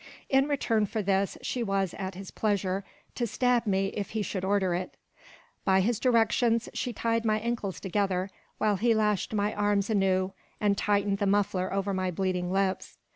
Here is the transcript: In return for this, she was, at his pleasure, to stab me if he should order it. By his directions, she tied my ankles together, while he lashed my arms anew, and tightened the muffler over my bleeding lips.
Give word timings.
In 0.29 0.47
return 0.47 0.87
for 0.87 1.03
this, 1.03 1.37
she 1.43 1.61
was, 1.61 1.93
at 1.93 2.15
his 2.15 2.31
pleasure, 2.31 2.83
to 3.13 3.27
stab 3.27 3.67
me 3.67 3.89
if 3.89 4.09
he 4.17 4.23
should 4.23 4.43
order 4.43 4.73
it. 4.73 4.97
By 5.63 5.81
his 5.81 5.99
directions, 5.99 6.67
she 6.73 6.91
tied 6.91 7.23
my 7.23 7.37
ankles 7.37 7.79
together, 7.79 8.31
while 8.57 8.77
he 8.77 8.95
lashed 8.95 9.31
my 9.31 9.53
arms 9.53 9.91
anew, 9.91 10.33
and 10.59 10.75
tightened 10.75 11.19
the 11.19 11.27
muffler 11.27 11.71
over 11.71 11.93
my 11.93 12.09
bleeding 12.09 12.51
lips. 12.51 12.97